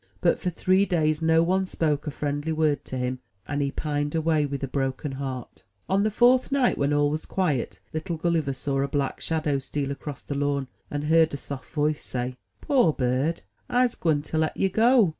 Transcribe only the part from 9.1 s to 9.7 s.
shadow